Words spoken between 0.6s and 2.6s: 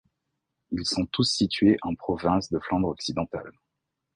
Ils sont tous situés en province de